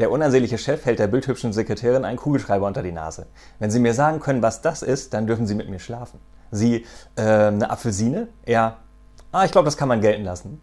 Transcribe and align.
Der 0.00 0.10
unansehnliche 0.10 0.58
Chef 0.58 0.84
hält 0.84 0.98
der 0.98 1.06
bildhübschen 1.06 1.52
Sekretärin 1.52 2.04
einen 2.04 2.16
Kugelschreiber 2.16 2.66
unter 2.66 2.82
die 2.82 2.90
Nase. 2.90 3.26
Wenn 3.60 3.70
Sie 3.70 3.78
mir 3.78 3.94
sagen 3.94 4.18
können, 4.18 4.42
was 4.42 4.60
das 4.60 4.82
ist, 4.82 5.14
dann 5.14 5.26
dürfen 5.26 5.46
Sie 5.46 5.54
mit 5.54 5.68
mir 5.68 5.78
schlafen. 5.78 6.18
Sie, 6.50 6.84
äh, 7.16 7.22
eine 7.22 7.70
Apfelsine? 7.70 8.28
Ja. 8.44 8.78
Ah, 9.30 9.44
ich 9.44 9.52
glaube, 9.52 9.66
das 9.66 9.76
kann 9.76 9.88
man 9.88 10.00
gelten 10.00 10.24
lassen. 10.24 10.60